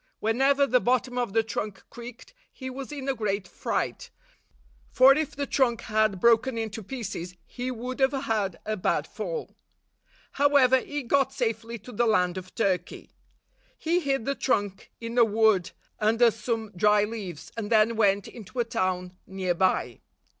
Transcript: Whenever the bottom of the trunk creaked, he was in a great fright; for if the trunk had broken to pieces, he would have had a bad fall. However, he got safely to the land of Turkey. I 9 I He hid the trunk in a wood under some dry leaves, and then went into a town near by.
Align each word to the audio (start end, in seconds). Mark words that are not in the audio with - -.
Whenever 0.19 0.65
the 0.65 0.79
bottom 0.79 1.15
of 1.19 1.31
the 1.31 1.43
trunk 1.43 1.83
creaked, 1.91 2.33
he 2.51 2.71
was 2.71 2.91
in 2.91 3.07
a 3.07 3.13
great 3.13 3.47
fright; 3.47 4.09
for 4.89 5.13
if 5.13 5.35
the 5.35 5.45
trunk 5.45 5.81
had 5.81 6.19
broken 6.19 6.67
to 6.71 6.81
pieces, 6.81 7.35
he 7.45 7.69
would 7.69 7.99
have 7.99 8.13
had 8.25 8.59
a 8.65 8.75
bad 8.75 9.05
fall. 9.05 9.55
However, 10.31 10.79
he 10.79 11.03
got 11.03 11.31
safely 11.33 11.77
to 11.77 11.91
the 11.91 12.07
land 12.07 12.35
of 12.39 12.55
Turkey. 12.55 13.09
I 13.09 13.09
9 13.09 13.09
I 13.09 13.09
He 13.77 13.99
hid 13.99 14.25
the 14.25 14.33
trunk 14.33 14.89
in 14.99 15.19
a 15.19 15.23
wood 15.23 15.69
under 15.99 16.31
some 16.31 16.71
dry 16.75 17.03
leaves, 17.03 17.51
and 17.55 17.71
then 17.71 17.95
went 17.95 18.27
into 18.27 18.57
a 18.59 18.65
town 18.65 19.15
near 19.27 19.53
by. 19.53 19.99